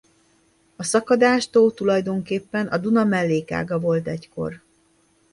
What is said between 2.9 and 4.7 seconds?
mellékága volt egykor.